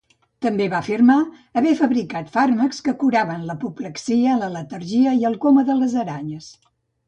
[0.43, 1.17] També va afirmar
[1.61, 6.53] haver fabricat fàrmacs que curaven l"apoplexia, la letargia i el coma de les aranyes.